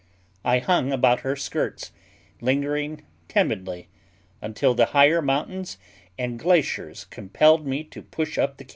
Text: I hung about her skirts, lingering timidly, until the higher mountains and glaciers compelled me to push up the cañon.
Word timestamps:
I 0.43 0.57
hung 0.57 0.91
about 0.91 1.19
her 1.19 1.35
skirts, 1.35 1.91
lingering 2.41 3.05
timidly, 3.27 3.87
until 4.41 4.73
the 4.73 4.87
higher 4.97 5.21
mountains 5.21 5.77
and 6.17 6.39
glaciers 6.39 7.05
compelled 7.05 7.67
me 7.67 7.83
to 7.83 8.01
push 8.01 8.39
up 8.39 8.57
the 8.57 8.63
cañon. 8.65 8.69